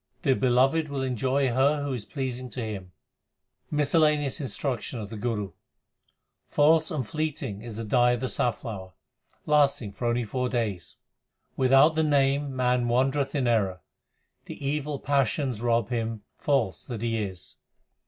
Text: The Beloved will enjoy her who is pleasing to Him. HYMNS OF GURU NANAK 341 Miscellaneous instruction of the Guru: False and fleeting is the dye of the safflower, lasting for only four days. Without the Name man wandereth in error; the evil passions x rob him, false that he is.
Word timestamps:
The 0.23 0.33
Beloved 0.33 0.89
will 0.89 1.03
enjoy 1.03 1.49
her 1.49 1.83
who 1.83 1.93
is 1.93 2.05
pleasing 2.05 2.49
to 2.49 2.59
Him. 2.61 2.91
HYMNS 3.69 3.89
OF 3.89 3.91
GURU 3.91 4.03
NANAK 4.13 4.31
341 4.31 4.31
Miscellaneous 4.31 4.41
instruction 4.41 4.99
of 4.99 5.09
the 5.11 5.15
Guru: 5.17 5.51
False 6.47 6.89
and 6.89 7.07
fleeting 7.07 7.61
is 7.61 7.75
the 7.75 7.83
dye 7.83 8.13
of 8.13 8.21
the 8.21 8.27
safflower, 8.27 8.93
lasting 9.45 9.91
for 9.93 10.07
only 10.07 10.23
four 10.23 10.49
days. 10.49 10.95
Without 11.55 11.93
the 11.93 12.01
Name 12.03 12.55
man 12.55 12.87
wandereth 12.87 13.35
in 13.35 13.45
error; 13.45 13.81
the 14.45 14.65
evil 14.65 14.97
passions 14.97 15.57
x 15.57 15.61
rob 15.61 15.89
him, 15.89 16.23
false 16.39 16.83
that 16.83 17.03
he 17.03 17.21
is. 17.21 17.57